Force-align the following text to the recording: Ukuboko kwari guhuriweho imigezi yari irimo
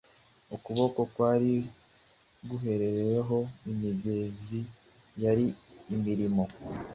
Ukuboko 0.55 0.99
kwari 1.13 1.51
guhuriweho 2.49 3.37
imigezi 3.71 4.59
yari 5.23 5.45
irimo 6.13 6.45